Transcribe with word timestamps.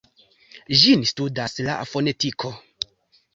Ĝin 0.83 1.05
studas 1.09 1.55
la 1.67 1.75
fonetiko. 1.91 2.53